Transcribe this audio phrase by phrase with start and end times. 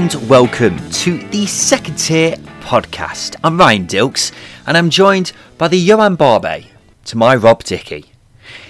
[0.00, 3.36] And welcome to the second tier podcast.
[3.44, 4.32] I'm Ryan Dilks
[4.66, 6.64] and I'm joined by the Johan Barbe
[7.04, 8.06] to my Rob Dickey.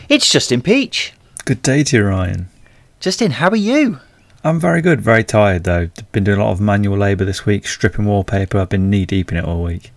[0.08, 1.12] It's Justin Peach.
[1.44, 2.48] Good day to you, Ryan.
[2.98, 4.00] Justin, how are you?
[4.42, 5.90] I'm very good, very tired though.
[6.10, 8.58] Been doing a lot of manual labour this week, stripping wallpaper.
[8.58, 9.92] I've been knee deep in it all week.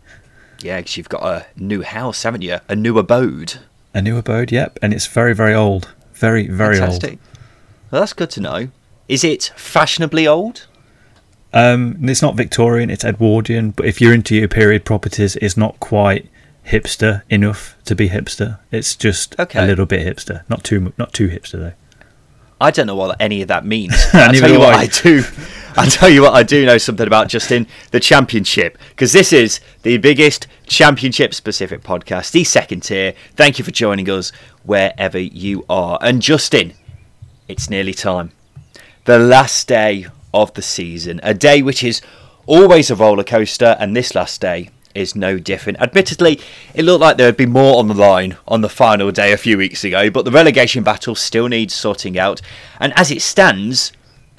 [0.60, 2.60] Yeah, because you've got a new house, haven't you?
[2.70, 3.56] A new abode.
[3.96, 5.96] A new abode, yep, and it's very, very old.
[6.14, 7.10] Very, very Fantastic.
[7.10, 7.20] old.
[7.90, 8.68] Well, that's good to know.
[9.10, 10.68] Is it fashionably old?
[11.54, 15.80] Um, it's not Victorian, it's Edwardian, but if you're into your period properties, it's not
[15.80, 16.28] quite
[16.66, 18.60] hipster enough to be hipster.
[18.72, 19.64] It's just Okay.
[19.64, 21.74] a little bit hipster, not too, not too hipster though.
[22.62, 23.94] I don't know what any of that means.
[24.14, 24.82] I'll tell you do what I.
[24.84, 25.24] I do.
[25.76, 29.60] I'll tell you what I do know something about Justin the championship because this is
[29.82, 33.14] the biggest championship specific podcast, the second tier.
[33.36, 34.32] Thank you for joining us
[34.64, 35.98] wherever you are.
[36.02, 36.74] And Justin,
[37.48, 38.32] it's nearly time.
[39.06, 42.02] The last day of the season, a day which is
[42.46, 45.80] always a roller coaster, and this last day is no different.
[45.82, 46.40] Admittedly,
[46.74, 49.38] it looked like there would be more on the line on the final day a
[49.38, 52.42] few weeks ago, but the relegation battle still needs sorting out.
[52.80, 53.92] And as it stands,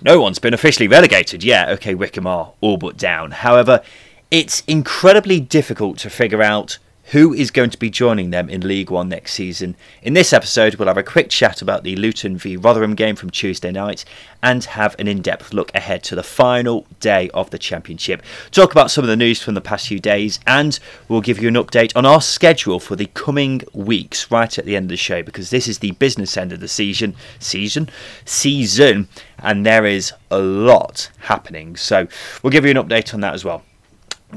[0.02, 1.68] no one's been officially relegated yet.
[1.70, 3.30] Okay, Wycombe are all but down.
[3.30, 3.82] However,
[4.30, 6.78] it's incredibly difficult to figure out
[7.12, 9.76] who is going to be joining them in League One next season.
[10.02, 13.30] In this episode, we'll have a quick chat about the Luton v Rotherham game from
[13.30, 14.04] Tuesday night
[14.42, 18.22] and have an in depth look ahead to the final day of the Championship.
[18.50, 21.48] Talk about some of the news from the past few days, and we'll give you
[21.48, 24.96] an update on our schedule for the coming weeks right at the end of the
[24.96, 27.14] show because this is the business end of the season.
[27.38, 27.88] Season?
[28.24, 29.08] Season.
[29.38, 31.76] And there is a lot happening.
[31.76, 32.06] So
[32.42, 33.62] we'll give you an update on that as well.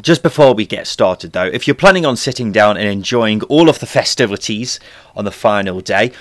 [0.01, 3.67] Just before we get started, though, if you're planning on sitting down and enjoying all
[3.67, 4.79] of the festivities
[5.15, 6.11] on the final day,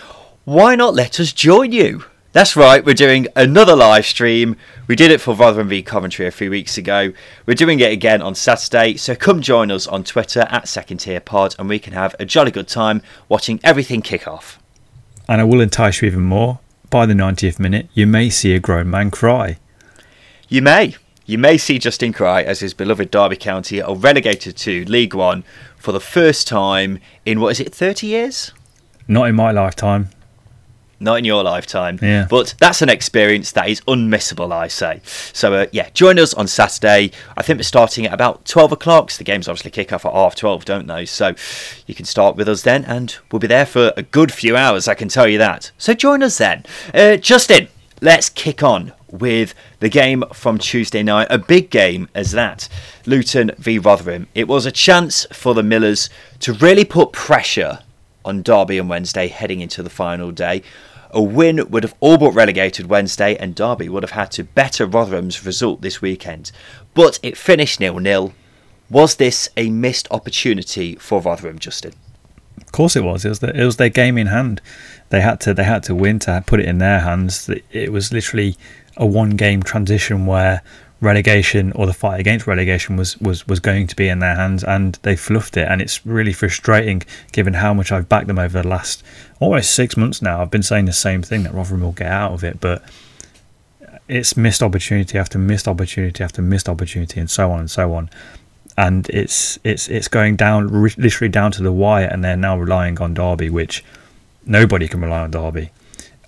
[0.45, 2.05] why not let us join you?
[2.33, 4.57] That's right, we're doing another live stream.
[4.87, 7.13] We did it for Rotherham v Coventry a few weeks ago.
[7.47, 11.21] We're doing it again on Saturday, so come join us on Twitter at Second Tier
[11.21, 14.59] Pod and we can have a jolly good time watching everything kick off.
[15.29, 16.61] And I will entice you even more.
[16.89, 19.59] By the 90th minute, you may see a grown man cry.
[20.49, 20.97] You may.
[21.29, 25.43] You may see Justin Cry as his beloved Derby County are relegated to League One
[25.77, 28.53] for the first time in, what is it, 30 years?
[29.09, 30.11] Not in my lifetime.
[31.01, 31.99] Not in your lifetime.
[32.01, 32.29] Yeah.
[32.31, 35.01] But that's an experience that is unmissable, I say.
[35.33, 37.11] So, uh, yeah, join us on Saturday.
[37.37, 39.11] I think we're starting at about 12 o'clock.
[39.11, 41.07] So the games obviously kick off at half 12, don't they?
[41.07, 41.35] So
[41.89, 44.87] you can start with us then, and we'll be there for a good few hours,
[44.87, 45.73] I can tell you that.
[45.77, 46.65] So join us then.
[46.95, 47.67] Uh, Justin,
[48.01, 51.29] let's kick on with the game from Tuesday night.
[51.31, 52.69] A big game as that.
[53.05, 54.27] Luton v Rotherham.
[54.35, 56.09] It was a chance for the Millers
[56.41, 57.81] to really put pressure
[58.25, 60.63] on Derby on Wednesday heading into the final day.
[61.11, 64.87] A win would have all but relegated Wednesday, and Derby would have had to better
[64.87, 66.51] Rotherham's result this weekend.
[66.95, 68.35] But it finished nil nil.
[68.91, 71.93] Was this a missed opportunity for Rotherham, Justin?
[72.61, 73.25] Of course, it was.
[73.25, 74.61] It was, the, it was their game in hand.
[75.11, 75.55] They had to.
[75.55, 77.49] They had to win to put it in their hands.
[77.71, 78.57] It was literally
[78.97, 80.63] a one-game transition where
[81.01, 84.65] relegation or the fight against relegation was, was, was going to be in their hands,
[84.65, 85.69] and they fluffed it.
[85.69, 87.03] And it's really frustrating,
[87.33, 89.03] given how much I've backed them over the last
[89.41, 90.41] almost six months now.
[90.41, 92.83] I've been saying the same thing that Rotherham will get out of it, but
[94.09, 98.09] it's missed opportunity after missed opportunity after missed opportunity, and so on and so on
[98.79, 100.69] and it's it's it's going down
[100.99, 103.83] literally down to the wire, and they're now relying on Derby, which
[104.45, 105.71] nobody can rely on Derby.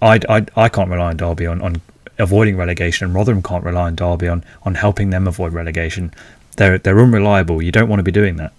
[0.01, 1.81] I, I, I can't rely on Derby on, on
[2.19, 6.13] avoiding relegation, and Rotherham can't rely on Derby on, on helping them avoid relegation.
[6.57, 7.63] They're they're unreliable.
[7.63, 8.53] You don't want to be doing that.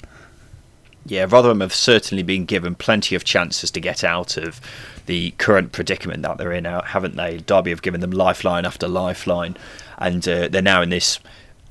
[1.05, 4.61] Yeah, Rotherham have certainly been given plenty of chances to get out of
[5.07, 7.37] the current predicament that they're in, out, haven't they?
[7.37, 9.57] Derby have given them lifeline after lifeline,
[9.97, 11.19] and uh, they're now in this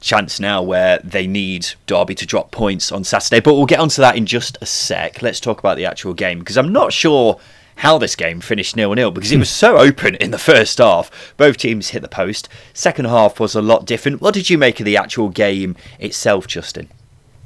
[0.00, 3.41] chance now where they need Derby to drop points on Saturday.
[3.41, 5.23] But we'll get onto that in just a sec.
[5.23, 7.38] Let's talk about the actual game because I'm not sure
[7.78, 11.10] how this game finished nil nil because it was so open in the first half.
[11.36, 12.48] Both teams hit the post.
[12.75, 14.20] Second half was a lot different.
[14.20, 16.88] What did you make of the actual game itself, Justin?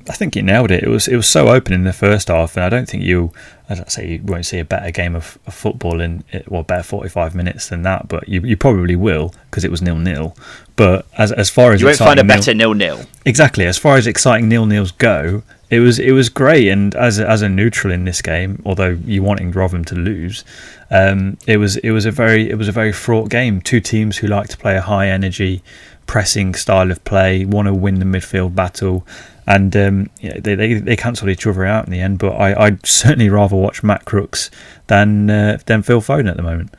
[0.08, 0.82] I think you nailed it.
[0.82, 3.32] It was it was so open in the first half, and I don't think you,
[3.68, 6.82] as I say, you won't see a better game of, of football in well, better
[6.82, 8.08] forty five minutes than that.
[8.08, 10.36] But you, you probably will because it was nil nil.
[10.74, 13.02] But as as far as You won't find a better nil nil.
[13.24, 16.68] exactly as far as exciting nil nils go, it was it was great.
[16.68, 20.44] And as a, as a neutral in this game, although you wanting Rotherham to lose,
[20.90, 23.62] um, it was it was a very it was a very fraught game.
[23.62, 25.62] Two teams who like to play a high energy
[26.06, 29.06] pressing style of play, want to win the midfield battle,
[29.46, 32.18] and um, yeah, they, they they cancelled each other out in the end.
[32.18, 34.50] But I I'd certainly rather watch Matt Crooks
[34.88, 36.74] than uh, than Phil Foden at the moment.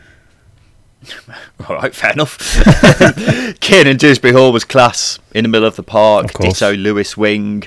[1.67, 2.37] All right, fair enough.
[3.59, 6.25] Kiernan Dewsbury Hall was class in the middle of the park.
[6.25, 6.59] Of course.
[6.59, 7.63] Ditto Lewis Wing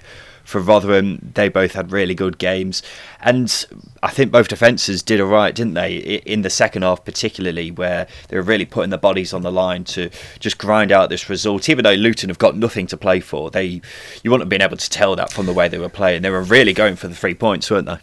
[0.47, 1.33] for Rotherham.
[1.35, 2.83] They both had really good games,
[3.21, 3.67] and
[4.03, 5.97] I think both defences did all right, didn't they?
[6.25, 9.85] In the second half, particularly, where they were really putting their bodies on the line
[9.85, 10.09] to
[10.39, 11.69] just grind out this result.
[11.69, 13.83] Even though Luton have got nothing to play for, they
[14.23, 16.23] you wouldn't have been able to tell that from the way they were playing.
[16.23, 17.99] They were really going for the three points, weren't they?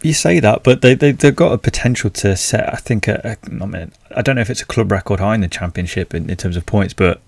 [0.00, 2.72] You say that, but they, they they've got a potential to set.
[2.72, 5.34] I think a, a, I mean I don't know if it's a club record high
[5.34, 7.20] in the championship in, in terms of points, but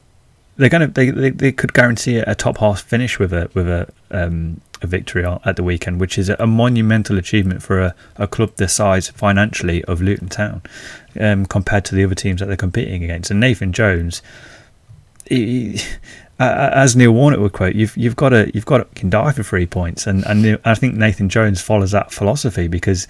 [0.60, 3.88] they're gonna they, they, they could guarantee a, top half finish with a with a
[4.10, 8.54] um, a victory at the weekend, which is a, monumental achievement for a, a club
[8.56, 10.62] the size financially of Luton Town
[11.18, 13.30] um, compared to the other teams that they're competing against.
[13.30, 14.22] And Nathan Jones,
[15.26, 15.80] he,
[16.38, 19.42] as Neil Warnock would quote, you've you've got to you've got to can die for
[19.42, 23.06] three points, and and I think Nathan Jones follows that philosophy because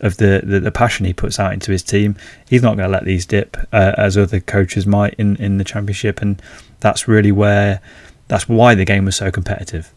[0.00, 2.16] of the, the, the passion he puts out into his team.
[2.48, 5.64] He's not going to let these dip uh, as other coaches might in, in the
[5.64, 6.42] championship, and
[6.84, 7.80] that's really where
[8.28, 9.92] that's why the game was so competitive.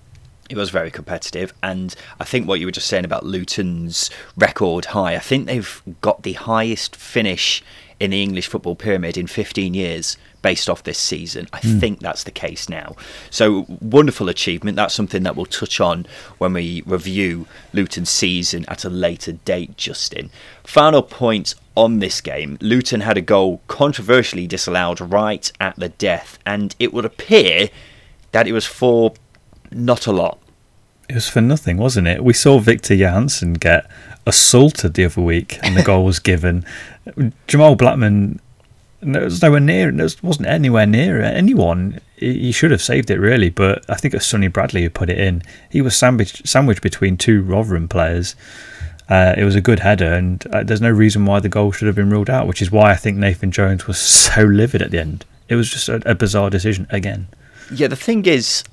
[0.50, 4.86] It was very competitive, and I think what you were just saying about Luton's record
[4.86, 7.62] high, I think they've got the highest finish
[8.00, 11.50] in the English football pyramid in 15 years based off this season.
[11.51, 11.80] I hmm.
[11.80, 12.95] think that's the case now.
[13.30, 14.78] So, wonderful achievement.
[14.78, 16.06] That's something that we'll touch on
[16.38, 20.30] when we review Luton's season at a later date, Justin.
[20.63, 26.39] Final point on this game Luton had a goal controversially disallowed right at the death,
[26.45, 27.69] and it would appear
[28.31, 29.13] that it was for
[29.71, 30.39] not a lot.
[31.07, 32.24] It was for nothing, wasn't it?
[32.24, 33.89] We saw Viktor Johansson get
[34.25, 36.65] assaulted the other week, and the goal was given.
[37.47, 38.41] Jamal Blackman
[39.01, 39.89] no, was nowhere near.
[39.89, 42.01] It wasn't anywhere near anyone.
[42.18, 44.89] He he should have saved it really, but I think it was Sonny Bradley who
[44.89, 45.44] put it in.
[45.69, 48.35] He was sandwiched sandwiched between two Rotherham players.
[49.09, 51.88] Uh, it was a good header, and uh, there's no reason why the goal should
[51.88, 52.48] have been ruled out.
[52.48, 55.25] Which is why I think Nathan Jones was so livid at the end.
[55.48, 57.27] It was just a, a bizarre decision again.
[57.74, 58.63] Yeah, the thing is,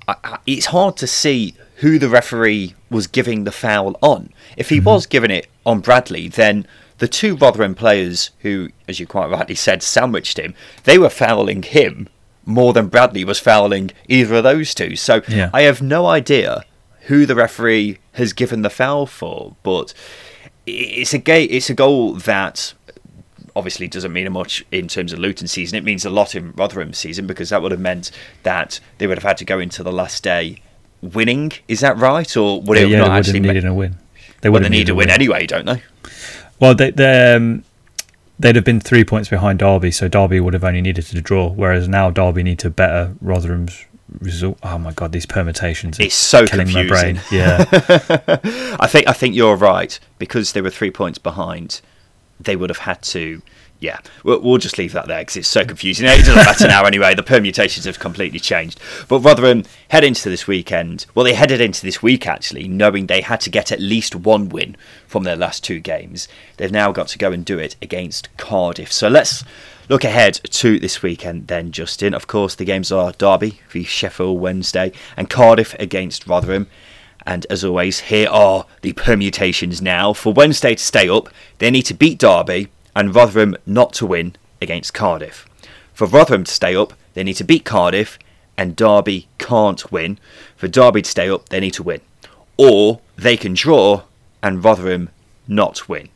[0.46, 4.30] it's hard to see who the referee was giving the foul on.
[4.56, 6.66] If he was giving it on Bradley, then
[6.98, 10.54] the two Rotherham players who, as you quite rightly said, sandwiched him,
[10.84, 12.08] they were fouling him
[12.46, 14.94] more than Bradley was fouling either of those two.
[14.96, 15.50] So Yeah.
[15.52, 16.62] I have no idea
[17.04, 19.92] who the referee has given the foul for, but
[20.66, 22.74] it's a ga- it's a goal that
[23.56, 25.76] obviously doesn't mean much in terms of Luton season.
[25.78, 28.10] It means a lot in Rotherham season because that would have meant
[28.42, 30.58] that they would have had to go into the last day
[31.02, 31.52] winning.
[31.68, 33.40] Is that right, or would it yeah, not actually?
[33.40, 33.96] needed a win.
[34.40, 35.82] They well, would they need a to win anyway, don't they?
[36.60, 37.64] Well, they, they, um,
[38.38, 41.50] they'd have been three points behind Derby, so Derby would have only needed to draw.
[41.50, 43.84] Whereas now Derby need to better Rotherham's
[44.20, 44.58] result.
[44.62, 45.98] Oh my god, these permutations!
[45.98, 46.90] are It's so killing confusing.
[46.90, 47.20] my brain.
[47.30, 47.64] Yeah,
[48.80, 51.80] I think I think you're right because they were three points behind.
[52.40, 53.42] They would have had to.
[53.80, 56.06] Yeah, we'll, we'll just leave that there because it's so confusing.
[56.06, 57.14] It doesn't matter now anyway.
[57.14, 58.80] The permutations have completely changed.
[59.08, 61.04] But Rotherham head into this weekend.
[61.14, 64.48] Well, they headed into this week actually, knowing they had to get at least one
[64.48, 66.28] win from their last two games.
[66.56, 68.90] They've now got to go and do it against Cardiff.
[68.90, 69.44] So let's
[69.88, 72.14] look ahead to this weekend then, Justin.
[72.14, 76.66] Of course, the games are Derby v Sheffield Wednesday and Cardiff against Rotherham.
[77.26, 80.12] And as always, here are the permutations now.
[80.12, 84.36] For Wednesday to stay up, they need to beat Derby and Rotherham not to win
[84.60, 85.48] against Cardiff.
[85.92, 88.18] For Rotherham to stay up, they need to beat Cardiff
[88.56, 90.18] and Derby can't win.
[90.56, 92.00] For Derby to stay up, they need to win.
[92.56, 94.02] Or they can draw
[94.42, 95.10] and Rotherham
[95.48, 96.08] not win.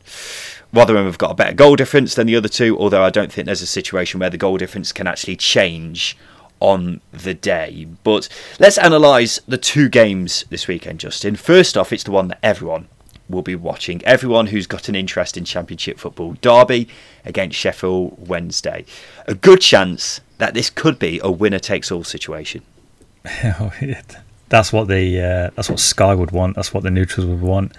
[0.71, 3.45] Rotherham have got a better goal difference than the other two, although I don't think
[3.45, 6.17] there's a situation where the goal difference can actually change
[6.59, 7.87] on the day.
[8.03, 11.35] But let's analyse the two games this weekend, Justin.
[11.35, 12.87] First off, it's the one that everyone
[13.29, 14.03] will be watching.
[14.05, 16.33] Everyone who's got an interest in Championship football.
[16.41, 16.87] Derby
[17.25, 18.85] against Sheffield Wednesday.
[19.27, 22.63] A good chance that this could be a winner takes all situation.
[24.49, 26.55] that's what the uh, that's what Sky would want.
[26.55, 27.73] That's what the neutrals would want.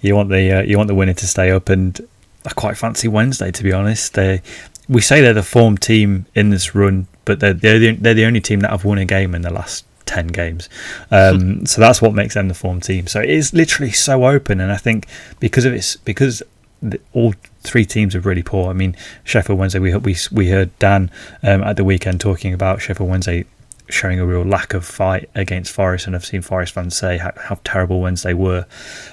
[0.00, 2.00] You want the uh, you want the winner to stay up, and
[2.44, 4.14] I quite fancy Wednesday to be honest.
[4.14, 4.42] They
[4.88, 8.24] we say they're the form team in this run, but they're they're the, they're the
[8.24, 10.68] only team that have won a game in the last ten games.
[11.10, 13.06] Um, so that's what makes them the form team.
[13.06, 15.06] So it is literally so open, and I think
[15.40, 16.42] because of it's because
[16.82, 18.70] the, all three teams are really poor.
[18.70, 19.78] I mean, Sheffield Wednesday.
[19.78, 21.10] We we we heard Dan
[21.42, 23.44] um, at the weekend talking about Sheffield Wednesday
[23.88, 27.32] showing a real lack of fight against Forest, and I've seen Forest fans say how,
[27.36, 28.66] how terrible Wednesday were,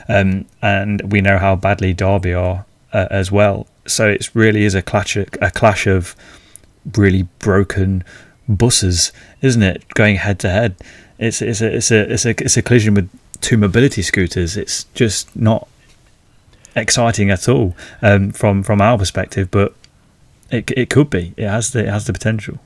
[0.08, 3.68] um, and we know how badly Derby are uh, as well.
[3.88, 6.16] So it really is a clash, a clash of
[6.96, 8.04] really broken
[8.48, 9.88] buses, isn't it?
[9.96, 10.76] Going head to head,
[11.18, 13.10] it's it's a it's a it's a it's a collision with
[13.42, 14.58] two mobility scooters.
[14.58, 15.68] It's just not
[16.76, 19.74] exciting at all um, from from our perspective, but
[20.52, 21.34] It it could be.
[21.38, 22.58] It has the it has the potential.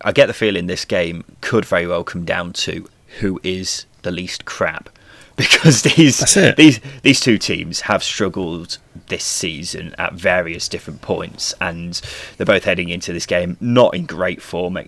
[0.00, 2.88] I get the feeling this game could very well come down to
[3.20, 4.90] who is the least crap
[5.36, 6.18] because these
[6.56, 8.78] these these two teams have struggled
[9.08, 12.00] this season at various different points and
[12.36, 14.78] they're both heading into this game not in great form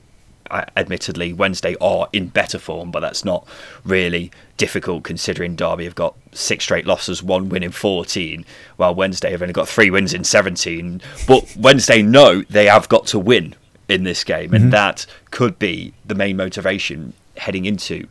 [0.77, 3.47] admittedly Wednesday are in better form but that's not
[3.85, 8.45] really difficult considering Derby have got six straight losses one win in 14
[8.77, 13.07] while Wednesday have only got three wins in 17 but Wednesday know they have got
[13.07, 13.55] to win
[13.91, 14.71] in this game, and mm-hmm.
[14.71, 18.07] that could be the main motivation heading into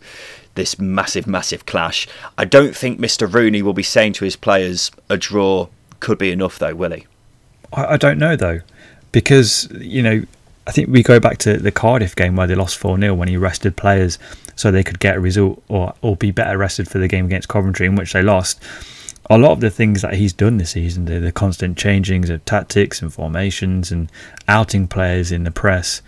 [0.55, 2.07] this massive, massive clash.
[2.37, 3.31] I don't think Mr.
[3.31, 7.05] Rooney will be saying to his players, a draw could be enough, though, will he?
[7.73, 8.61] I, I don't know, though,
[9.11, 10.23] because, you know,
[10.67, 13.27] I think we go back to the Cardiff game where they lost 4 0 when
[13.27, 14.19] he rested players
[14.55, 17.47] so they could get a result or, or be better rested for the game against
[17.47, 18.61] Coventry, in which they lost
[19.29, 22.43] a lot of the things that he's done this season, the, the constant changings of
[22.45, 24.11] tactics and formations and
[24.47, 26.01] outing players in the press,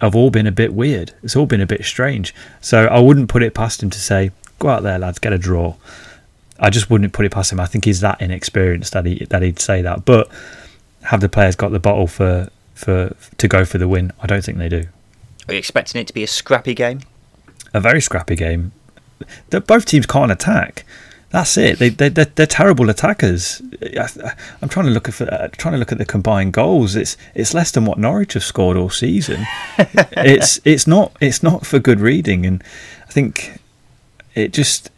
[0.00, 1.12] have all been a bit weird.
[1.22, 2.34] It's all been a bit strange.
[2.62, 5.38] So I wouldn't put it past him to say, "Go out there, lads, get a
[5.38, 5.74] draw."
[6.60, 7.60] I just wouldn't put it past him.
[7.60, 10.04] I think he's that inexperienced that he that he'd say that.
[10.04, 10.28] But
[11.04, 14.12] have the players got the bottle for for to go for the win?
[14.20, 14.84] I don't think they do.
[15.48, 17.00] Are you expecting it to be a scrappy game?
[17.72, 18.72] A very scrappy game.
[19.48, 20.84] both teams can't attack.
[21.30, 21.78] That's it.
[21.78, 23.62] They they they're, they're terrible attackers.
[24.60, 26.96] I'm trying to look at uh, trying to look at the combined goals.
[26.96, 29.46] It's it's less than what Norwich have scored all season.
[29.78, 32.62] it's it's not it's not for good reading, and
[33.08, 33.60] I think
[34.34, 34.90] it just.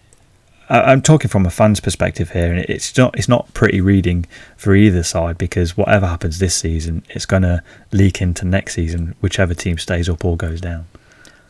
[0.72, 4.26] I'm talking from a fan's perspective here, and it's not it's not pretty reading
[4.56, 7.62] for either side because whatever happens this season, it's going to
[7.92, 10.86] leak into next season, whichever team stays up or goes down.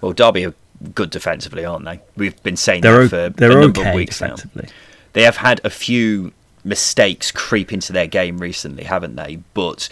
[0.00, 0.54] Well, Derby have
[0.94, 2.00] good defensively, aren't they?
[2.16, 4.34] We've been saying they're that for a number okay of weeks now.
[5.12, 6.32] They have had a few
[6.64, 9.36] mistakes creep into their game recently, haven't they?
[9.54, 9.88] But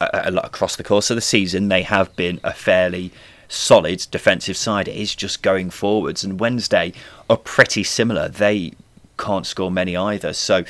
[0.00, 3.12] a, lot across the course of the season, they have been a fairly
[3.54, 4.88] solid defensive side.
[4.88, 6.92] It is just going forwards, and Wednesday
[7.30, 8.28] are pretty similar.
[8.28, 8.72] They
[9.16, 10.32] can't score many either.
[10.32, 10.64] So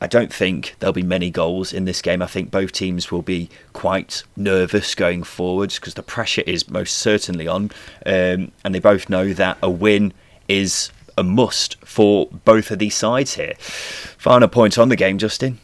[0.00, 2.22] I don't think there'll be many goals in this game.
[2.22, 6.96] I think both teams will be quite nervous going forwards because the pressure is most
[6.96, 7.70] certainly on,
[8.06, 10.12] um, and they both know that a win
[10.48, 13.54] is a must for both of these sides here.
[13.58, 15.58] Final point on the game, Justin.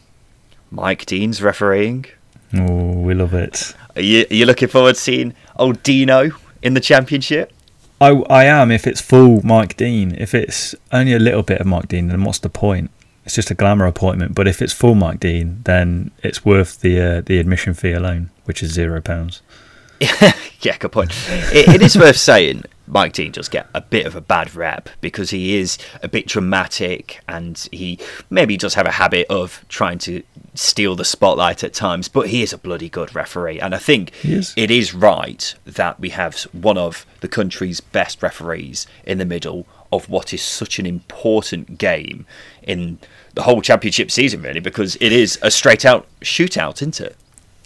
[0.71, 2.05] Mike Dean's refereeing.
[2.53, 3.73] Oh, we love it.
[3.95, 7.53] Are you, are you looking forward to seeing old Dino in the championship?
[8.01, 10.15] I, I am if it's full Mike Dean.
[10.17, 12.91] If it's only a little bit of Mike Dean, then what's the point?
[13.29, 14.33] it's just a glamour appointment.
[14.33, 18.31] But if it's full Mike Dean, then it's worth the uh, the admission fee alone,
[18.45, 19.43] which is zero pounds.
[19.99, 21.11] yeah, good point.
[21.29, 24.89] it, it is worth saying Mike Dean does get a bit of a bad rep
[24.99, 29.99] because he is a bit dramatic and he maybe does have a habit of trying
[29.99, 30.23] to
[30.55, 33.59] steal the spotlight at times, but he is a bloody good referee.
[33.59, 38.87] And I think it is right that we have one of the country's best referees
[39.05, 42.25] in the middle of what is such an important game
[42.63, 42.99] in
[43.35, 47.15] the whole championship season, really, because it is a straight out shootout, isn't it?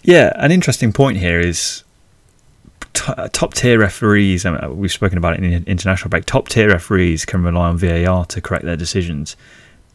[0.02, 1.82] Yeah, an interesting point here is
[2.94, 4.46] t- top tier referees.
[4.46, 6.24] I mean, we've spoken about it in the international break.
[6.24, 9.36] Top tier referees can rely on VAR to correct their decisions.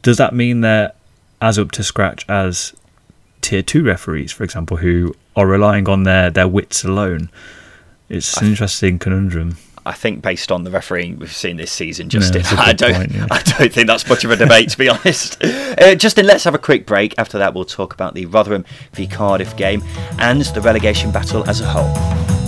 [0.01, 0.93] Does that mean they're
[1.41, 2.73] as up to scratch as
[3.41, 7.29] tier two referees, for example, who are relying on their, their wits alone?
[8.09, 9.57] It's an interesting conundrum.
[9.85, 13.11] I think based on the refereeing we've seen this season, Justin, yeah, I don't, point,
[13.11, 13.27] yeah.
[13.31, 15.43] I don't think that's much of a debate to be honest.
[15.43, 17.15] Uh, Justin, let's have a quick break.
[17.17, 19.81] After that, we'll talk about the Rotherham v Cardiff game
[20.17, 22.38] and the relegation battle as a whole.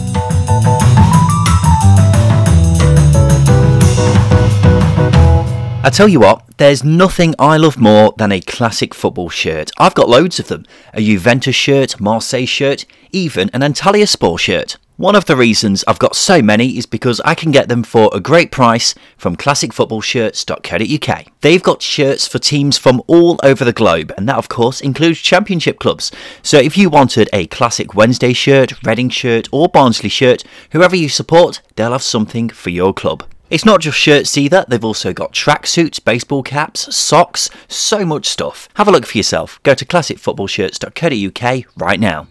[5.83, 9.71] I tell you what, there's nothing I love more than a classic football shirt.
[9.77, 14.77] I've got loads of them a Juventus shirt, Marseille shirt, even an Antalyaspor shirt.
[14.97, 18.11] One of the reasons I've got so many is because I can get them for
[18.13, 21.25] a great price from classicfootballshirts.co.uk.
[21.41, 25.19] They've got shirts for teams from all over the globe, and that of course includes
[25.19, 26.11] championship clubs.
[26.43, 31.09] So if you wanted a classic Wednesday shirt, Reading shirt, or Barnsley shirt, whoever you
[31.09, 33.23] support, they'll have something for your club.
[33.51, 38.69] It's not just shirts either, they've also got tracksuits, baseball caps, socks, so much stuff.
[38.75, 39.59] Have a look for yourself.
[39.63, 42.29] Go to classicfootballshirts.co.uk right now.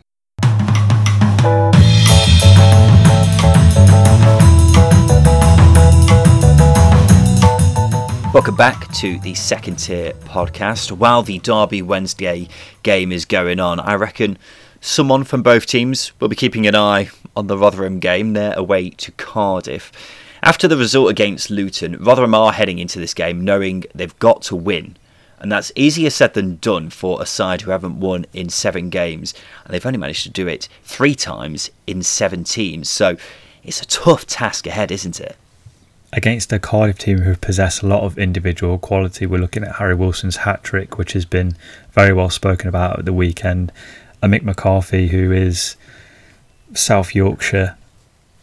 [8.32, 10.90] Welcome back to the second tier podcast.
[10.90, 12.48] While the Derby Wednesday
[12.82, 14.38] game is going on, I reckon
[14.80, 18.32] someone from both teams will be keeping an eye on the Rotherham game.
[18.32, 19.92] They're away to Cardiff.
[20.42, 24.56] After the result against Luton, Rotherham are heading into this game knowing they've got to
[24.56, 24.96] win.
[25.38, 29.34] And that's easier said than done for a side who haven't won in seven games.
[29.64, 32.84] And they've only managed to do it three times in 17.
[32.84, 33.16] So
[33.62, 35.36] it's a tough task ahead, isn't it?
[36.12, 39.94] Against a Cardiff team who possess a lot of individual quality, we're looking at Harry
[39.94, 41.54] Wilson's hat trick, which has been
[41.92, 43.72] very well spoken about at the weekend.
[44.22, 45.76] A Mick McCarthy, who is
[46.74, 47.76] South Yorkshire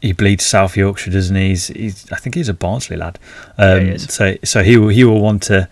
[0.02, 1.50] he bleeds South Yorkshire, doesn't he?
[1.50, 3.20] He's, he's I think he's a Barnsley lad.
[3.58, 5.68] Um, yeah, so so he will he will want to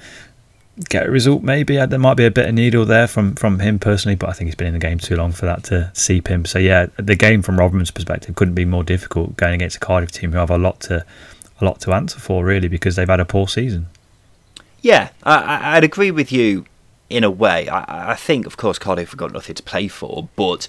[0.89, 1.44] get a result.
[1.44, 4.29] Maybe uh, there might be a bit of needle there from from him personally, but
[4.29, 6.46] I think he's been in the game too long for that to seep him.
[6.46, 10.12] So yeah, the game from Rotherham's perspective couldn't be more difficult going against a Cardiff
[10.12, 11.05] team who have a lot to
[11.62, 13.88] a lot to answer for really because they've had a poor season.
[14.82, 16.65] Yeah, I, I'd agree with you
[17.10, 17.67] in a way.
[17.70, 20.67] I, I think, of course, Cardiff have got nothing to play for, but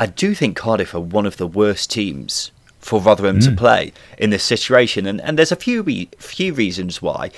[0.00, 2.50] I do think Cardiff are one of the worst teams
[2.82, 3.44] for Rotherham mm.
[3.46, 7.30] to play in this situation, and and there's a few re- few reasons why.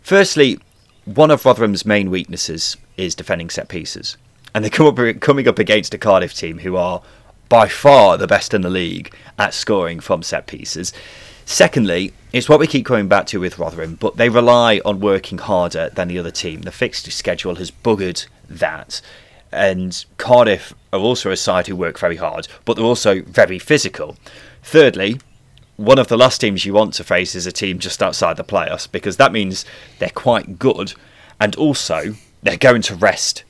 [0.00, 0.58] Firstly,
[1.04, 4.16] one of Rotherham's main weaknesses is defending set pieces,
[4.54, 7.02] and they come up coming up against a Cardiff team who are
[7.48, 10.92] by far the best in the league at scoring from set pieces.
[11.44, 15.38] Secondly, it's what we keep coming back to with Rotherham, but they rely on working
[15.38, 16.62] harder than the other team.
[16.62, 19.02] The fixture schedule has buggered that.
[19.50, 24.16] And Cardiff are also a side who work very hard, but they're also very physical.
[24.62, 25.20] Thirdly,
[25.76, 28.44] one of the last teams you want to face is a team just outside the
[28.44, 29.64] playoffs because that means
[29.98, 30.94] they're quite good
[31.40, 33.44] and also they're going to rest.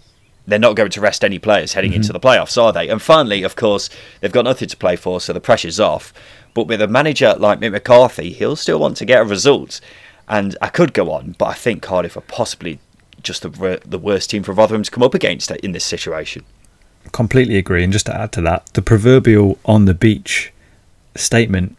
[0.46, 1.98] They're not going to rest any players heading mm-hmm.
[1.98, 2.88] into the playoffs, are they?
[2.88, 3.90] And finally, of course,
[4.20, 6.12] they've got nothing to play for, so the pressure's off.
[6.54, 9.80] But with a manager like Mick McCarthy, he'll still want to get a result.
[10.28, 12.80] And I could go on, but I think Cardiff are possibly
[13.22, 16.44] just the, the worst team for Rotherham to come up against in this situation.
[17.12, 17.84] Completely agree.
[17.84, 20.52] And just to add to that, the proverbial on the beach
[21.14, 21.76] statement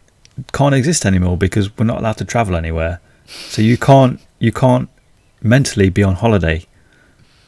[0.52, 3.00] can't exist anymore because we're not allowed to travel anywhere.
[3.26, 4.88] So you can't you can't
[5.42, 6.66] mentally be on holiday.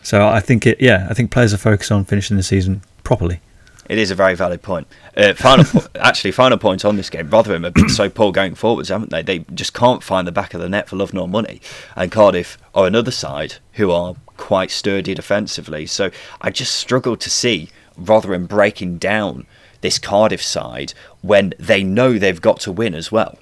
[0.03, 3.41] So I think it yeah I think players are focused on finishing the season properly.
[3.89, 4.89] It is a very valid point.
[5.17, 7.31] Uh, final, po- actually, final point on this game.
[7.31, 9.23] Rotherham have been so poor going forwards, haven't they?
[9.23, 11.61] They just can't find the back of the net for love nor money.
[11.95, 15.87] And Cardiff are another side who are quite sturdy defensively.
[15.87, 19.47] So I just struggle to see Rotherham breaking down
[19.81, 23.39] this Cardiff side when they know they've got to win as well.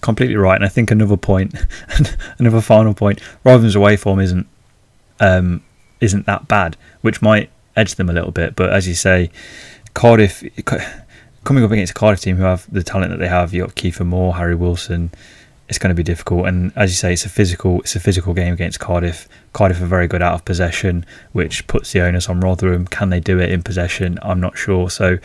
[0.00, 1.54] Completely right, and I think another point,
[2.38, 4.46] another final point, Rotherham's away form isn't
[5.20, 5.62] um,
[6.00, 8.54] isn't that bad, which might edge them a little bit.
[8.54, 9.30] But as you say,
[9.94, 10.44] Cardiff
[11.44, 13.76] coming up against a Cardiff team who have the talent that they have, You've got
[13.76, 15.10] Kiefer Moore, Harry Wilson,
[15.68, 16.46] it's going to be difficult.
[16.46, 19.28] And as you say, it's a physical it's a physical game against Cardiff.
[19.52, 22.86] Cardiff are very good out of possession, which puts the onus on Rotherham.
[22.86, 24.18] Can they do it in possession?
[24.22, 24.90] I'm not sure.
[24.90, 25.18] So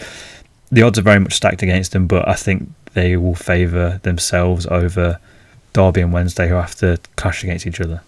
[0.72, 4.66] the odds are very much stacked against them, but I think they will favour themselves
[4.68, 5.20] over
[5.74, 8.02] Derby and Wednesday, who have to clash against each other.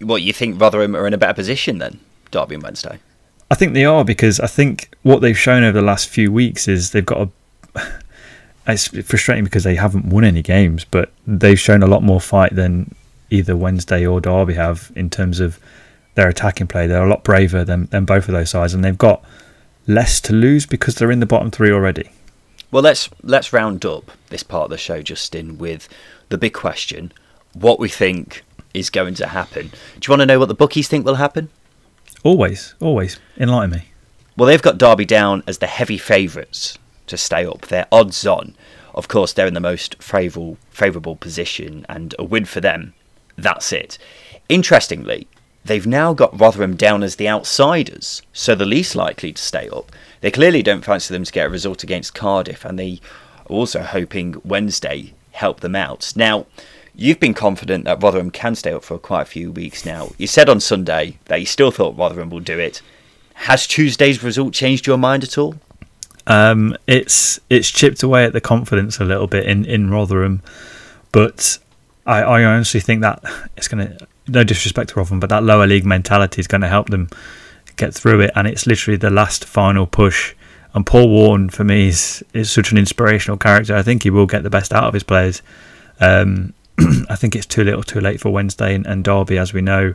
[0.00, 2.98] What you think Rotherham are in a better position than Derby and Wednesday?
[3.50, 6.68] I think they are because I think what they've shown over the last few weeks
[6.68, 7.28] is they've got
[7.74, 7.82] a
[8.66, 12.54] it's frustrating because they haven't won any games, but they've shown a lot more fight
[12.54, 12.94] than
[13.30, 15.58] either Wednesday or Derby have in terms of
[16.14, 16.86] their attacking play.
[16.86, 19.24] They're a lot braver than, than both of those sides, and they've got
[19.86, 22.10] less to lose because they're in the bottom three already.
[22.72, 25.88] Well, let's let's round up this part of the show, Justin, with
[26.28, 27.12] the big question:
[27.52, 28.42] what we think
[28.74, 29.68] is going to happen.
[29.68, 31.48] Do you want to know what the bookies think will happen?
[32.24, 33.84] Always, always enlighten me.
[34.36, 37.62] Well, they've got Derby down as the heavy favourites to stay up.
[37.62, 38.54] They're odds on.
[38.94, 42.94] Of course, they're in the most favourable favourable position, and a win for them,
[43.36, 43.98] that's it.
[44.48, 45.26] Interestingly,
[45.64, 49.92] they've now got Rotherham down as the outsiders, so the least likely to stay up.
[50.20, 53.00] They clearly don't fancy them to get a result against Cardiff, and they
[53.40, 56.12] are also hoping Wednesday help them out.
[56.16, 56.46] Now,
[56.94, 60.10] you've been confident that Rotherham can stay up for quite a few weeks now.
[60.16, 62.80] You said on Sunday that you still thought Rotherham will do it.
[63.34, 65.56] Has Tuesday's result changed your mind at all?
[66.26, 70.42] Um, it's it's chipped away at the confidence a little bit in, in Rotherham,
[71.12, 71.58] but
[72.04, 73.22] I, I honestly think that
[73.56, 76.68] it's going to no disrespect to Rotherham, but that lower league mentality is going to
[76.68, 77.08] help them
[77.76, 80.34] get through it, and it's literally the last final push.
[80.74, 83.74] And Paul Warne for me is is such an inspirational character.
[83.76, 85.42] I think he will get the best out of his players.
[86.00, 86.54] Um,
[87.08, 89.94] I think it's too little, too late for Wednesday and, and Derby, as we know,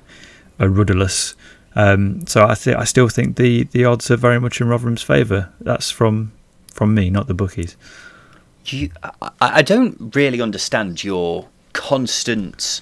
[0.59, 1.35] are rudderless.
[1.75, 5.03] Um, so I th- I still think the, the odds are very much in Rotherham's
[5.03, 5.51] favour.
[5.61, 6.33] That's from
[6.73, 7.75] from me, not the bookies.
[8.65, 12.81] You, I, I don't really understand your constant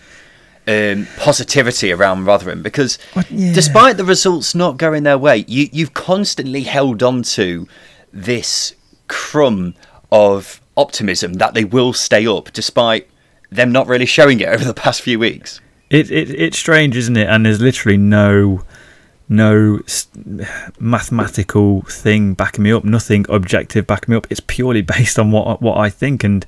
[0.67, 2.99] um, positivity around Rotherham because
[3.29, 3.53] yeah.
[3.53, 7.67] despite the results not going their way, you, you've constantly held on to
[8.13, 8.75] this
[9.07, 9.73] crumb
[10.11, 13.09] of optimism that they will stay up despite
[13.51, 15.59] them not really showing it over the past few weeks.
[15.89, 17.27] It, it it's strange, isn't it?
[17.27, 18.63] And there's literally no
[19.27, 19.79] no
[20.79, 24.27] mathematical thing backing me up, nothing objective backing me up.
[24.29, 26.45] It's purely based on what what I think, and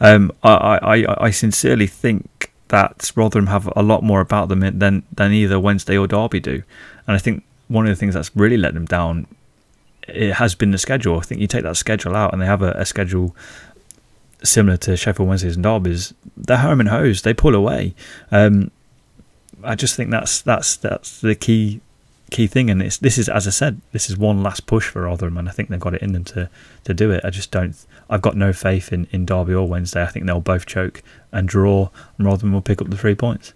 [0.00, 5.02] um, I, I I sincerely think that Rotherham have a lot more about them than
[5.12, 6.62] than either Wednesday or Derby do,
[7.06, 9.26] and I think one of the things that's really let them down
[10.08, 11.18] it has been the schedule.
[11.18, 13.34] I think you take that schedule out, and they have a, a schedule
[14.42, 16.14] similar to Sheffield Wednesdays and Derby's.
[16.36, 17.22] They're home and hose.
[17.22, 17.94] They pull away.
[18.30, 18.70] Um,
[19.62, 21.80] I just think that's that's that's the key
[22.30, 25.02] key thing, and it's this is as I said, this is one last push for
[25.02, 26.50] Rotherham, and I think they've got it in them to
[26.84, 27.24] to do it.
[27.24, 27.76] I just don't.
[28.10, 30.02] I've got no faith in in Derby or Wednesday.
[30.02, 33.52] I think they'll both choke and draw, and Rotherham will pick up the three points.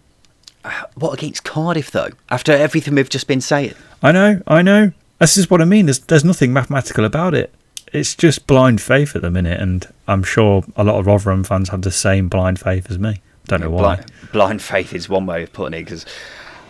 [0.95, 2.11] What against Cardiff though?
[2.31, 4.93] After everything we've just been saying, I know, I know.
[5.19, 5.87] This is what I mean.
[5.87, 7.53] There's there's nothing mathematical about it.
[7.93, 11.71] It's just blind faith at the minute, and I'm sure a lot of Rotherham fans
[11.71, 13.23] have the same blind faith as me.
[13.47, 13.97] Don't know why.
[13.97, 16.05] Blind, blind faith is one way of putting it because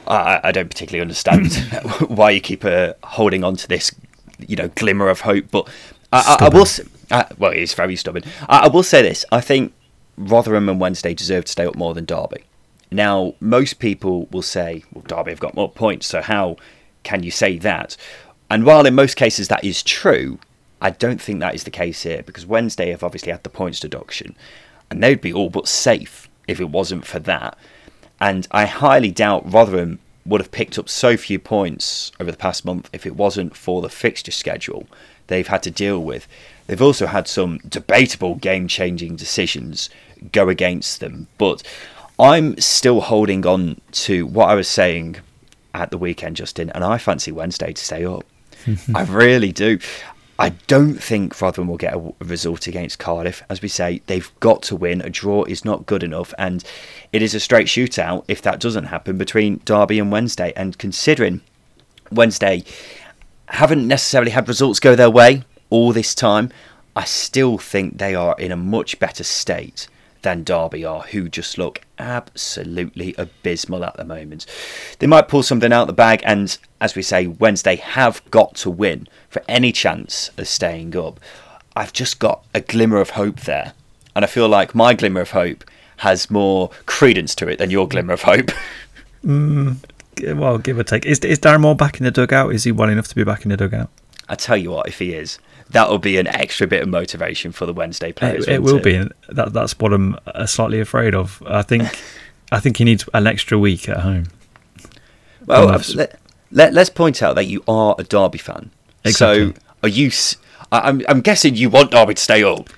[0.07, 1.53] I, I, don't particularly understand
[2.09, 3.93] why you keep uh, holding on to this,
[4.39, 5.47] you know, glimmer of hope.
[5.51, 5.69] But
[6.13, 6.67] I, I, I will.
[7.11, 8.23] Uh, well, he's very stubborn.
[8.49, 9.73] I, I will say this: I think
[10.17, 12.45] Rotherham and Wednesday deserve to stay up more than Derby.
[12.91, 16.57] Now, most people will say, "Well, Derby have got more points, so how
[17.03, 17.97] can you say that?"
[18.51, 20.39] And while in most cases that is true,
[20.81, 23.81] I don't think that is the case here because Wednesday have obviously had the points
[23.81, 24.37] deduction,
[24.91, 27.59] and they'd be all but safe if it wasn't for that.
[28.21, 32.65] And I highly doubt Rotherham would have picked up so few points over the past
[32.65, 34.87] month if it wasn't for the fixture schedule
[35.29, 36.27] they've had to deal with.
[36.67, 39.89] They've also had some debatable game changing decisions
[40.33, 41.63] go against them, but
[42.19, 45.17] I'm still holding on to what I was saying
[45.73, 48.25] at the weekend, Justin, and I fancy Wednesday to stay up.
[48.95, 49.79] I really do.
[50.41, 53.43] I don't think Rotherham will get a result against Cardiff.
[53.51, 55.01] As we say, they've got to win.
[55.01, 56.63] A draw is not good enough, and
[57.13, 60.53] it is a straight shootout if that doesn't happen between Derby and Wednesday.
[60.55, 61.41] And considering
[62.13, 62.63] Wednesday
[63.49, 66.51] haven't necessarily had results go their way all this time,
[66.95, 69.89] I still think they are in a much better state
[70.23, 74.47] than Derby are, who just look absolutely abysmal at the moment.
[74.99, 78.55] They might pull something out of the bag, and as we say, Wednesday have got
[78.57, 81.21] to win for any chance of staying up.
[81.75, 83.73] I've just got a glimmer of hope there,
[84.15, 85.65] and I feel like my glimmer of hope
[85.99, 88.51] has more credence to it than your glimmer of hope.
[89.25, 89.77] mm,
[90.37, 91.07] well, give or take.
[91.07, 92.55] Is, is Darren Moore back in the dugout?
[92.55, 93.91] Is he well enough to be back in the dugout?
[94.29, 95.39] I tell you what, if he is,
[95.71, 98.47] that will be an extra bit of motivation for the Wednesday players.
[98.47, 98.85] It, it will it?
[98.85, 101.43] be, that, that's what I'm uh, slightly afraid of.
[101.47, 101.85] I think,
[102.53, 104.27] I think he needs an extra week at home.
[105.47, 105.81] Well,
[106.51, 108.71] let, us point out that you are a Derby fan.
[109.05, 109.53] Exactly.
[109.53, 110.11] So, are you?
[110.71, 112.69] I'm, I'm guessing you want Derby to stay up.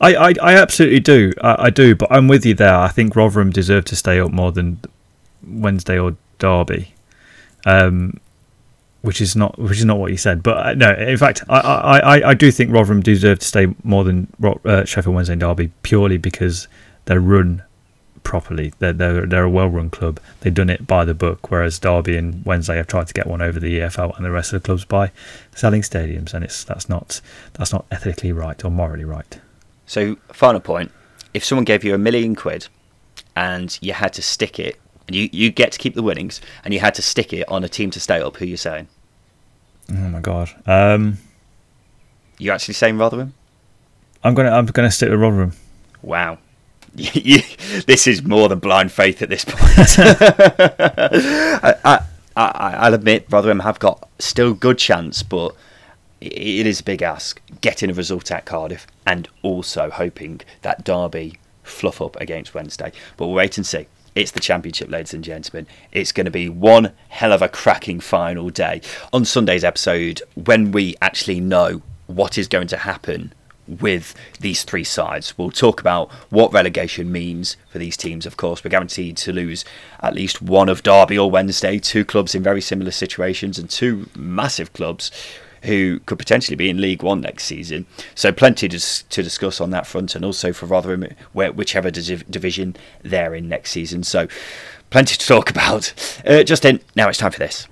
[0.00, 1.32] I, I, I absolutely do.
[1.40, 2.74] I, I do, but I'm with you there.
[2.74, 4.80] I think Rotherham deserve to stay up more than
[5.46, 6.94] Wednesday or Derby.
[7.64, 8.18] Um,
[9.02, 10.42] which is not which is not what you said.
[10.42, 14.04] But uh, no, in fact, I, I, I do think Rotherham deserve to stay more
[14.04, 14.32] than
[14.64, 16.68] uh, Sheffield Wednesday and Derby purely because
[17.04, 17.62] they're run
[18.22, 18.72] properly.
[18.78, 20.20] They're they're, they're a well run club.
[20.40, 23.42] They've done it by the book, whereas Derby and Wednesday have tried to get one
[23.42, 25.10] over the EFL and the rest of the clubs by
[25.54, 27.20] selling stadiums, and it's that's not
[27.54, 29.40] that's not ethically right or morally right.
[29.86, 30.90] So, final point:
[31.34, 32.68] if someone gave you a million quid
[33.34, 36.72] and you had to stick it and you, you get to keep the winnings, and
[36.72, 38.88] you had to stick it on a team to stay up, who are you saying?
[39.90, 40.50] Oh my god.
[40.66, 41.18] Um,
[42.38, 43.34] you actually saying Rotherham?
[44.24, 45.52] I'm gonna I'm gonna stick with Rotherham.
[46.02, 46.38] Wow.
[46.94, 49.98] this is more than blind faith at this point.
[51.74, 52.02] I,
[52.36, 55.54] I, will admit Rotherham have got still good chance, but
[56.20, 61.38] it is a big ask getting a result at Cardiff and also hoping that Derby
[61.62, 62.92] fluff up against Wednesday.
[63.16, 63.86] But we'll wait and see.
[64.14, 65.66] It's the championship, ladies and gentlemen.
[65.90, 68.82] It's going to be one hell of a cracking final day.
[69.12, 73.32] On Sunday's episode, when we actually know what is going to happen
[73.78, 75.36] with these three sides.
[75.36, 78.26] We'll talk about what relegation means for these teams.
[78.26, 79.64] Of course, we're guaranteed to lose
[80.00, 84.08] at least one of Derby or Wednesday, two clubs in very similar situations, and two
[84.16, 85.10] massive clubs
[85.64, 87.86] who could potentially be in League One next season.
[88.14, 93.34] So plenty to, to discuss on that front, and also for Rotherham, whichever division they're
[93.34, 94.02] in next season.
[94.02, 94.26] So
[94.90, 95.92] plenty to talk about.
[96.26, 97.68] Uh, Justin, now it's time for this.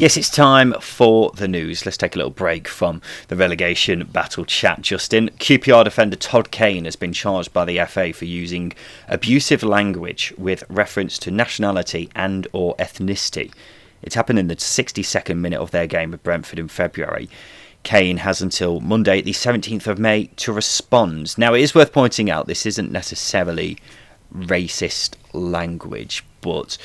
[0.00, 1.84] Yes, it's time for the news.
[1.84, 5.28] Let's take a little break from the relegation battle chat, Justin.
[5.38, 8.72] QPR defender Todd Kane has been charged by the FA for using
[9.08, 13.52] abusive language with reference to nationality and or ethnicity.
[14.00, 17.28] It happened in the 62nd minute of their game with Brentford in February.
[17.82, 21.36] Kane has until Monday, the 17th of May, to respond.
[21.36, 23.76] Now, it is worth pointing out this isn't necessarily
[24.34, 26.78] racist language, but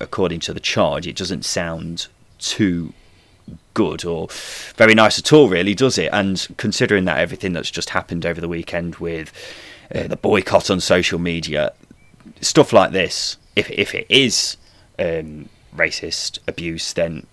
[0.00, 2.92] according to the charge, it doesn't sound too
[3.74, 4.28] good or
[4.76, 6.10] very nice at all, really, does it?
[6.12, 9.32] And considering that everything that's just happened over the weekend with
[9.94, 11.72] uh, the boycott on social media,
[12.40, 14.56] stuff like this, if if it is
[14.98, 17.26] um, racist abuse, then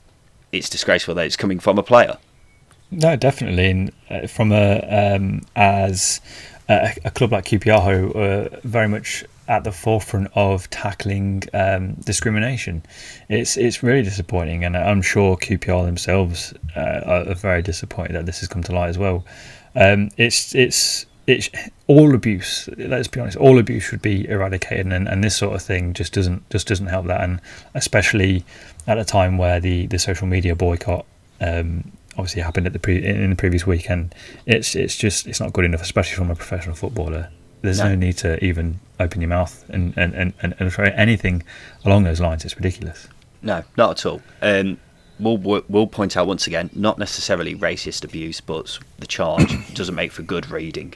[0.51, 2.17] it's disgraceful that it's coming from a player.
[2.91, 6.21] No, definitely, and uh, from a um, as
[6.69, 12.83] a, a, club like QPR who very much at the forefront of tackling um, discrimination.
[13.29, 18.39] It's it's really disappointing, and I'm sure QPR themselves uh, are very disappointed that this
[18.39, 19.25] has come to light as well.
[19.75, 21.49] Um, it's it's it's
[21.87, 22.69] all abuse.
[22.77, 26.13] Let's be honest, all abuse should be eradicated, and, and this sort of thing just
[26.13, 27.39] doesn't just doesn't help that, and
[27.73, 28.43] especially
[28.87, 31.05] at a time where the, the social media boycott
[31.39, 34.13] um, obviously happened at the pre- in the previous weekend.
[34.45, 37.29] It's it's just it's not good enough, especially from a professional footballer.
[37.63, 41.43] There's no, no need to even open your mouth and, and, and, and, try anything
[41.85, 42.43] along those lines.
[42.43, 43.07] It's ridiculous.
[43.41, 44.21] No, not at all.
[44.41, 44.77] Um,
[45.17, 50.11] we'll, we'll point out once again, not necessarily racist abuse, but the charge doesn't make
[50.11, 50.93] for good reading.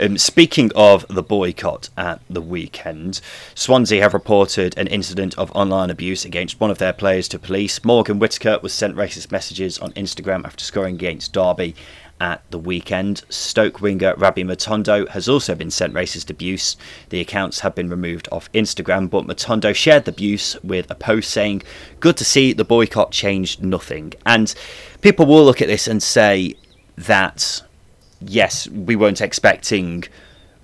[0.00, 3.20] Um, speaking of the boycott at the weekend,
[3.54, 7.84] Swansea have reported an incident of online abuse against one of their players to police.
[7.84, 11.74] Morgan Whittaker was sent racist messages on Instagram after scoring against Derby
[12.20, 13.22] at the weekend.
[13.28, 16.76] Stoke winger Rabbi Matondo has also been sent racist abuse.
[17.10, 21.30] The accounts have been removed off Instagram, but Matondo shared the abuse with a post
[21.30, 21.62] saying,
[22.00, 24.14] Good to see the boycott changed nothing.
[24.24, 24.54] And
[25.00, 26.54] people will look at this and say
[26.96, 27.62] that,
[28.20, 30.04] yes, we weren't expecting.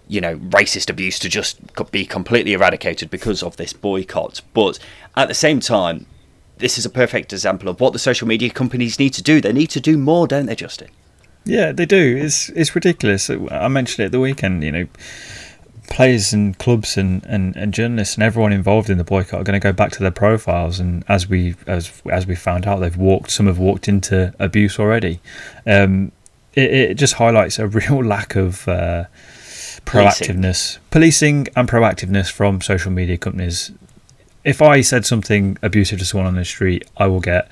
[0.09, 1.59] You know, racist abuse to just
[1.91, 4.43] be completely eradicated because of this boycott.
[4.53, 4.79] But
[5.17, 6.05] at the same time,
[6.59, 9.41] this is a perfect example of what the social media companies need to do.
[9.41, 10.91] They need to do more, don't they, Justin?
[11.45, 12.17] Yeah, they do.
[12.17, 13.29] It's it's ridiculous.
[13.31, 14.63] I mentioned it at the weekend.
[14.63, 14.87] You know,
[15.89, 19.61] players and clubs and, and, and journalists and everyone involved in the boycott are going
[19.61, 20.79] to go back to their profiles.
[20.79, 23.31] And as we as as we found out, they've walked.
[23.31, 25.21] Some have walked into abuse already.
[25.67, 26.13] Um,
[26.55, 28.67] it, it just highlights a real lack of.
[28.69, 29.05] Uh,
[29.85, 31.47] proactiveness, policing.
[31.47, 33.73] policing and proactiveness from social media companies.
[34.45, 37.51] If I said something abusive to someone on the street, I will get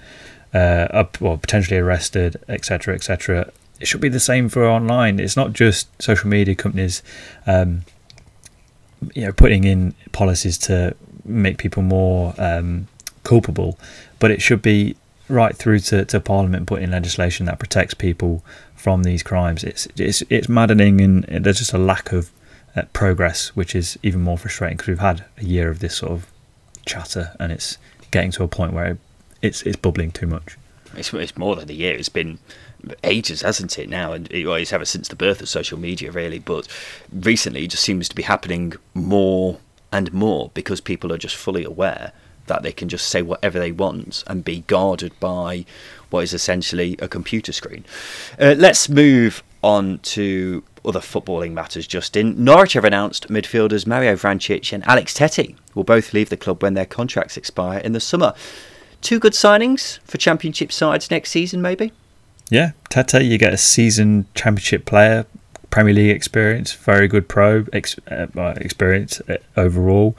[0.55, 3.51] uh, up, well, potentially arrested, etc., etc
[3.81, 5.19] it should be the same for online.
[5.19, 7.03] It's not just social media companies,
[7.47, 7.83] um,
[9.15, 12.89] you know, putting in policies to make people more um,
[13.25, 13.79] culpable,
[14.19, 14.97] but it should be
[15.29, 19.65] right through to, to Parliament putting legislation that protects people from these crimes.
[19.65, 22.31] It's it's it's maddening, and there's just a lack of
[22.77, 26.13] uh, progress, which is even more frustrating because we've had a year of this sort
[26.13, 26.27] of
[26.85, 27.79] chatter, and it's
[28.11, 28.99] getting to a point where
[29.41, 30.59] it's it's bubbling too much.
[30.97, 31.95] It's, it's more than a year.
[31.95, 32.39] It's been
[33.05, 33.89] ages, hasn't it?
[33.89, 36.39] Now, and it, well, it's ever since the birth of social media, really.
[36.39, 36.67] But
[37.13, 39.59] recently, it just seems to be happening more
[39.93, 42.13] and more because people are just fully aware
[42.47, 45.65] that they can just say whatever they want and be guarded by
[46.11, 47.85] what is essentially a computer screen.
[48.41, 52.43] Uh, let's move on to other footballing matters, Justin.
[52.43, 56.75] Norwich have announced midfielders Mario Vrancic and Alex Tettey will both leave the club when
[56.75, 58.35] their contracts expire in the summer.
[59.03, 61.93] Two good signings for championship sides next season, maybe?
[62.51, 65.25] Yeah, Tettey, you get a seasoned championship player,
[65.71, 70.17] Premier League experience, very good pro ex- uh, experience uh, overall.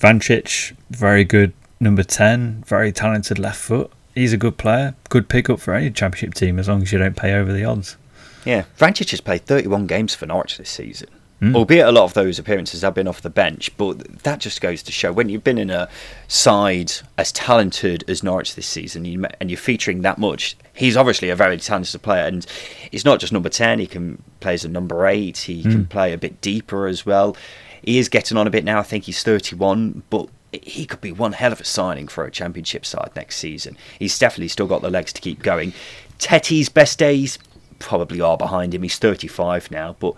[0.00, 3.92] Vrancic, very good number 10, very talented left foot.
[4.14, 7.16] He's a good player, good pickup for any championship team as long as you don't
[7.16, 7.96] pay over the odds.
[8.44, 11.08] Yeah, Vrancic has played 31 games for Norwich this season.
[11.40, 11.54] Mm.
[11.54, 14.82] Albeit a lot of those appearances have been off the bench, but that just goes
[14.82, 15.88] to show when you've been in a
[16.26, 21.36] side as talented as Norwich this season and you're featuring that much, he's obviously a
[21.36, 22.24] very talented player.
[22.24, 22.44] And
[22.90, 25.70] he's not just number 10, he can play as a number 8, he mm.
[25.70, 27.36] can play a bit deeper as well.
[27.82, 31.12] He is getting on a bit now, I think he's 31, but he could be
[31.12, 33.76] one hell of a signing for a championship side next season.
[33.98, 35.72] He's definitely still got the legs to keep going.
[36.18, 37.38] Tettey's best days
[37.78, 38.82] probably are behind him.
[38.82, 40.14] He's 35 now, but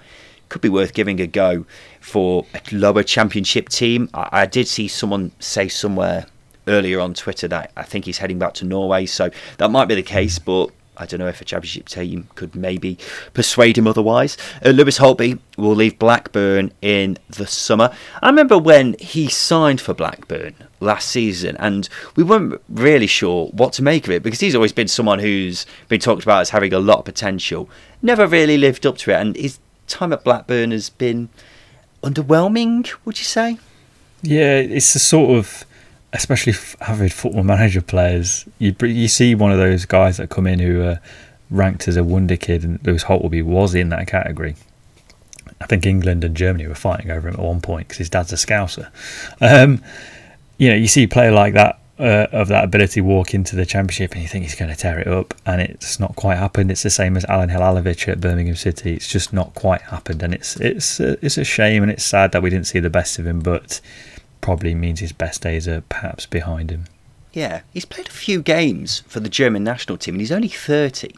[0.50, 1.64] could be worth giving a go
[2.00, 4.10] for a lower championship team.
[4.12, 6.26] I, I did see someone say somewhere
[6.68, 9.94] earlier on Twitter that I think he's heading back to Norway, so that might be
[9.94, 12.98] the case, but I don't know if a championship team could maybe
[13.32, 14.36] persuade him otherwise.
[14.64, 17.90] Uh, Lewis Holtby will leave Blackburn in the summer.
[18.20, 23.72] I remember when he signed for Blackburn last season, and we weren't really sure what
[23.74, 26.74] to make of it because he's always been someone who's been talked about as having
[26.74, 27.70] a lot of potential.
[28.02, 29.58] Never really lived up to it, and his
[29.90, 31.28] time at Blackburn has been
[32.02, 33.58] underwhelming, would you say?
[34.22, 35.64] Yeah, it's a sort of,
[36.12, 38.46] especially avid football manager players.
[38.58, 41.00] You you see one of those guys that come in who are
[41.50, 44.56] ranked as a wonder kid, and Lewis Holtby was in that category.
[45.60, 48.32] I think England and Germany were fighting over him at one point because his dad's
[48.32, 48.90] a Scouser.
[49.40, 49.82] Um,
[50.58, 53.66] you know, you see a player like that uh, of that ability walk into the
[53.66, 56.70] championship and you think he's going to tear it up, and it's not quite happened.
[56.70, 58.94] It's the same as Alen Halilovic at Birmingham City.
[58.94, 62.32] It's just not quite happened, and it's it's a, it's a shame and it's sad
[62.32, 63.80] that we didn't see the best of him, but
[64.40, 66.84] probably means his best days are perhaps behind him.
[67.32, 71.14] Yeah, he's played a few games for the German national team, and he's only thirty.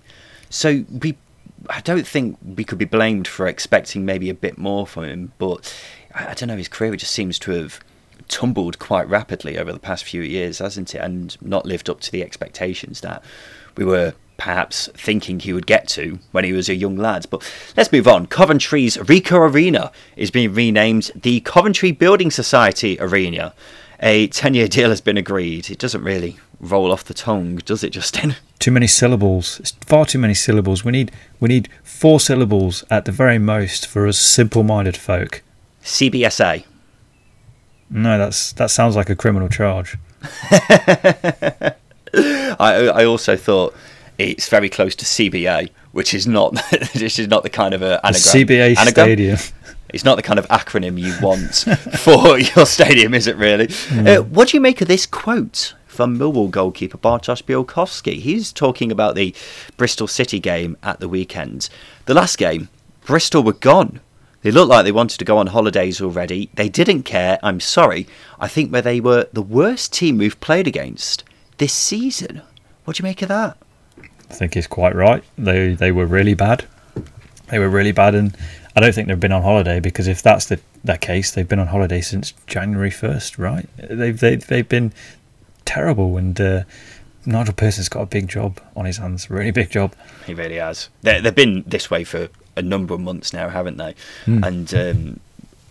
[0.50, 1.16] So we,
[1.70, 5.32] I don't think we could be blamed for expecting maybe a bit more from him.
[5.38, 5.74] But
[6.14, 7.80] I, I don't know, his career just seems to have
[8.28, 10.98] tumbled quite rapidly over the past few years, hasn't it?
[10.98, 13.22] And not lived up to the expectations that
[13.76, 17.26] we were perhaps thinking he would get to when he was a young lad.
[17.30, 18.26] But let's move on.
[18.26, 23.54] Coventry's Ricoh Arena is being renamed the Coventry Building Society Arena.
[24.00, 25.70] A 10 year deal has been agreed.
[25.70, 28.34] It doesn't really roll off the tongue, does it, Justin?
[28.58, 29.60] Too many syllables.
[29.60, 30.84] It's far too many syllables.
[30.84, 35.42] We need we need four syllables at the very most for us simple-minded folk.
[35.82, 36.64] CBSA.
[37.92, 39.98] No, that's that sounds like a criminal charge.
[42.14, 43.74] I I also thought
[44.18, 46.54] it's very close to CBA, which is not
[46.94, 48.22] this is not the kind of a anagram.
[48.22, 49.06] CBA anagram?
[49.06, 49.38] Stadium.
[49.92, 51.54] It's not the kind of acronym you want
[51.98, 53.66] for your stadium, is it really?
[53.66, 54.06] Mm.
[54.18, 58.14] Uh, what do you make of this quote from Millwall goalkeeper Bartosz Białkowski?
[58.14, 59.34] He's talking about the
[59.76, 61.68] Bristol City game at the weekend.
[62.06, 62.70] The last game,
[63.04, 64.00] Bristol were gone.
[64.42, 66.50] They looked like they wanted to go on holidays already.
[66.54, 67.38] They didn't care.
[67.42, 68.06] I'm sorry.
[68.40, 71.24] I think where they were the worst team we've played against
[71.58, 72.42] this season.
[72.84, 73.56] What do you make of that?
[74.00, 75.22] I think he's quite right.
[75.38, 76.64] They they were really bad.
[77.48, 78.36] They were really bad, and
[78.74, 81.58] I don't think they've been on holiday because if that's the that case, they've been
[81.58, 83.68] on holiday since January first, right?
[83.76, 84.92] They've they, they've been
[85.64, 86.62] terrible, and uh,
[87.26, 89.94] Nigel Pearson's got a big job on his hands, really big job.
[90.26, 90.88] He really has.
[91.02, 93.94] They, they've been this way for a number of months now, haven't they?
[94.24, 94.44] Hmm.
[94.44, 95.20] And um,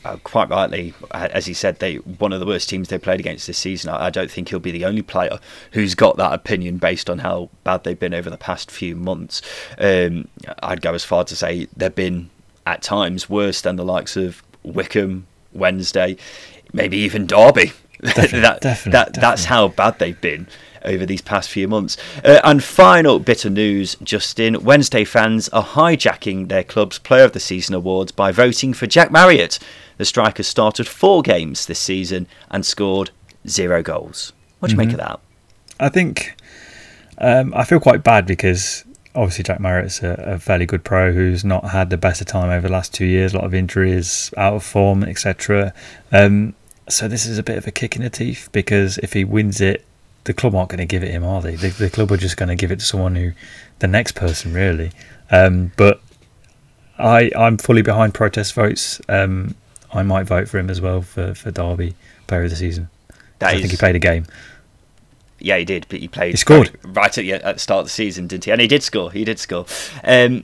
[0.03, 3.47] uh, quite rightly, as he said, they one of the worst teams they played against
[3.47, 3.91] this season.
[3.91, 5.39] I, I don't think he'll be the only player
[5.73, 9.41] who's got that opinion based on how bad they've been over the past few months.
[9.77, 10.27] Um,
[10.63, 12.29] I'd go as far to say they've been
[12.65, 16.17] at times worse than the likes of Wycombe, Wednesday,
[16.73, 17.71] maybe even Derby.
[18.01, 20.47] Definitely, that, definitely, that, That's how bad they've been
[20.83, 21.97] over these past few months.
[22.23, 27.33] Uh, and final bit of news, Justin Wednesday fans are hijacking their club's Player of
[27.33, 29.59] the Season awards by voting for Jack Marriott.
[29.97, 33.11] The striker started four games this season and scored
[33.47, 34.33] zero goals.
[34.59, 35.19] What do you make of that?
[35.79, 36.35] I think
[37.17, 38.83] um, I feel quite bad because
[39.15, 42.49] obviously Jack Marriott's a, a fairly good pro who's not had the best of time
[42.49, 45.73] over the last two years, a lot of injuries, out of form, etc.
[46.11, 46.55] Um,
[46.89, 49.61] so this is a bit of a kick in the teeth because if he wins
[49.61, 49.85] it,
[50.25, 51.55] the club aren't going to give it him, are they?
[51.55, 53.31] The, the club are just going to give it to someone who,
[53.79, 54.91] the next person, really.
[55.31, 56.01] Um, but
[56.99, 59.01] I, I'm fully behind protest votes.
[59.09, 59.55] Um,
[59.93, 61.95] I might vote for him as well for, for Derby
[62.27, 62.89] Player of the Season.
[63.39, 64.25] That I think he played a game.
[65.39, 66.31] Yeah, he did, but he played.
[66.31, 66.77] He scored.
[66.83, 68.51] right at, the- at the start of the season, didn't he?
[68.51, 69.11] And he did score.
[69.11, 69.65] He did score.
[70.03, 70.43] Um,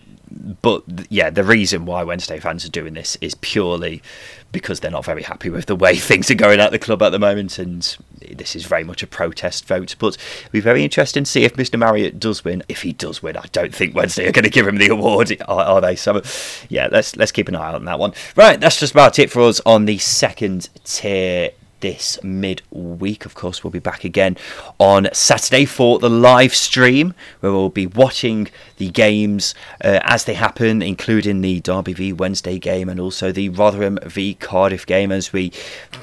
[0.64, 4.02] but yeah, the reason why Wednesday fans are doing this is purely
[4.52, 7.10] because they're not very happy with the way things are going at the club at
[7.10, 7.98] the moment, and
[8.32, 9.96] this is very much a protest vote.
[10.00, 11.78] But it'll be very interesting to see if Mr.
[11.78, 12.64] Marriott does win.
[12.68, 15.36] If he does win, I don't think Wednesday are going to give him the award,
[15.48, 15.96] are, are they?
[15.96, 16.22] So
[16.70, 18.14] yeah, let's let's keep an eye on that one.
[18.36, 23.26] Right, that's just about it for us on the second tier this midweek.
[23.26, 24.38] Of course, we'll be back again
[24.80, 30.34] on Saturday for the live stream where we'll be watching the games uh, as they
[30.34, 35.34] happen, including the Derby v Wednesday game and also the Rotherham v Cardiff game as
[35.34, 35.52] we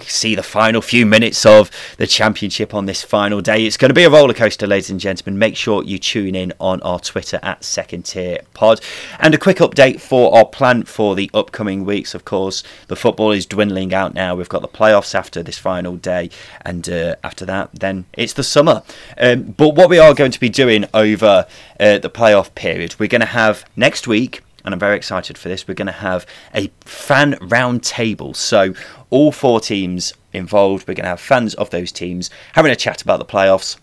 [0.01, 3.65] see the final few minutes of the Championship on this final day.
[3.65, 5.39] It's going to be a roller coaster, ladies and gentlemen.
[5.39, 8.81] Make sure you tune in on our Twitter at Second Tier Pod.
[9.19, 12.15] And a quick update for our plan for the upcoming weeks.
[12.15, 14.35] Of course, the football is dwindling out now.
[14.35, 16.29] We've got the playoffs after this final day,
[16.61, 18.83] and uh, after that, then it's the summer.
[19.17, 21.47] Um, but what we are going to be doing over
[21.81, 24.43] uh, the playoff period, we're going to have next week.
[24.63, 25.67] And I'm very excited for this.
[25.67, 28.33] We're going to have a fan round table.
[28.35, 28.75] So,
[29.11, 33.03] all four teams involved, we're going to have fans of those teams having a chat
[33.03, 33.77] about the playoffs,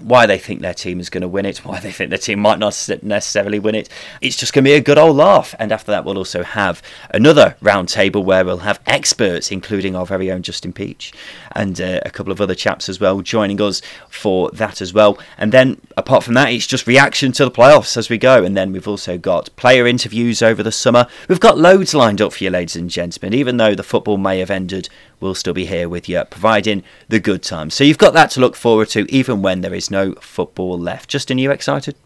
[0.00, 2.40] why they think their team is going to win it, why they think their team
[2.40, 3.88] might not necessarily win it.
[4.20, 5.54] It's just going to be a good old laugh.
[5.58, 10.06] And after that, we'll also have another round table where we'll have experts, including our
[10.06, 11.12] very own Justin Peach
[11.52, 15.18] and uh, a couple of other chaps as well, joining us for that as well.
[15.36, 18.44] And then, apart from that, it's just reaction to the playoffs as we go.
[18.44, 21.06] And then we've also got player interviews over the summer.
[21.28, 23.34] We've got loads lined up for you, ladies and gentlemen.
[23.34, 24.88] Even though the football may have ended,
[25.20, 27.74] we'll still be here with you, providing the good times.
[27.74, 31.08] So you've got that to look forward to, even when there is no football left.
[31.10, 31.96] Justin, are you excited?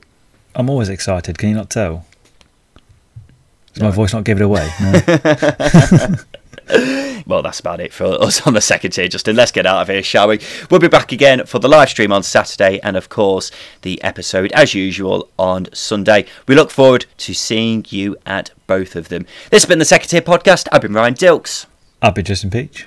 [0.55, 1.39] I'm always excited.
[1.39, 2.07] Can you not tell?
[3.75, 4.69] Does my voice not give it away?
[4.81, 5.01] No.
[7.27, 9.37] well, that's about it for us on the second tier, Justin.
[9.37, 10.41] Let's get out of here, shall we?
[10.71, 13.51] We'll be back again for the live stream on Saturday and, of course,
[13.83, 16.27] the episode, as usual, on Sunday.
[16.47, 19.27] We look forward to seeing you at both of them.
[19.51, 20.69] This has been the Second Tier Podcast.
[20.71, 21.67] I've been Ryan Dilks.
[22.01, 22.87] I'll be Justin Peach.